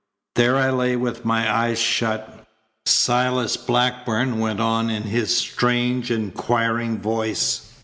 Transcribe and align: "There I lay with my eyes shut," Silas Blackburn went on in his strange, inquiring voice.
"There 0.33 0.57
I 0.57 0.71
lay 0.71 0.95
with 0.95 1.25
my 1.25 1.47
eyes 1.55 1.77
shut," 1.77 2.47
Silas 2.87 3.55
Blackburn 3.55 4.39
went 4.39 4.59
on 4.59 4.89
in 4.89 5.03
his 5.03 5.37
strange, 5.37 6.09
inquiring 6.09 6.99
voice. 6.99 7.71